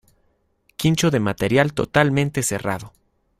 Quincho 0.77 1.11
de 1.11 1.19
material 1.19 1.73
totalmente 1.73 2.41
cerrado. 2.41 2.91